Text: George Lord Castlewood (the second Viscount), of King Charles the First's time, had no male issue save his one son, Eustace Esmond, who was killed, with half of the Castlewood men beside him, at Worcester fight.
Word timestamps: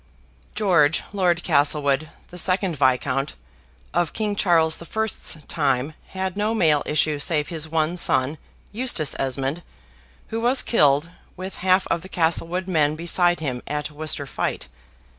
George 0.55 1.03
Lord 1.13 1.43
Castlewood 1.43 2.09
(the 2.29 2.39
second 2.39 2.75
Viscount), 2.75 3.35
of 3.93 4.13
King 4.13 4.35
Charles 4.35 4.77
the 4.77 4.85
First's 4.85 5.37
time, 5.47 5.93
had 6.07 6.35
no 6.35 6.55
male 6.55 6.81
issue 6.87 7.19
save 7.19 7.49
his 7.49 7.69
one 7.69 7.97
son, 7.97 8.39
Eustace 8.71 9.15
Esmond, 9.19 9.61
who 10.29 10.41
was 10.41 10.63
killed, 10.63 11.09
with 11.37 11.57
half 11.57 11.85
of 11.89 12.01
the 12.01 12.09
Castlewood 12.09 12.67
men 12.67 12.95
beside 12.95 13.41
him, 13.41 13.61
at 13.67 13.91
Worcester 13.91 14.25
fight. 14.25 14.67